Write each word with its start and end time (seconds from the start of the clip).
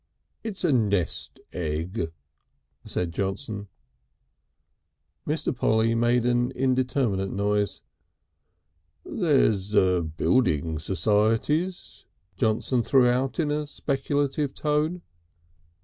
"It's 0.43 0.63
a 0.63 0.73
nest 0.73 1.39
egg," 1.53 2.09
said 2.85 3.11
Johnson. 3.13 3.67
Mr. 5.27 5.55
Polly 5.55 5.93
made 5.93 6.25
an 6.25 6.49
indeterminate 6.55 7.29
noise. 7.29 7.83
"There's 9.05 9.73
building 9.75 10.79
societies," 10.79 12.07
Johnson 12.35 12.81
threw 12.81 13.07
out 13.07 13.39
in 13.39 13.51
a 13.51 13.67
speculative 13.67 14.55
tone. 14.55 15.03